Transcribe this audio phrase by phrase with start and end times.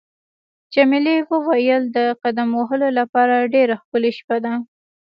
[0.73, 4.53] جميلې وويل: د قدم وهلو لپاره ډېره ښکلې شپه ده.